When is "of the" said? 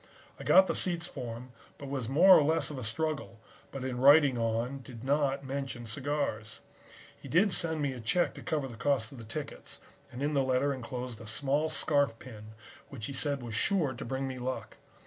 9.11-9.23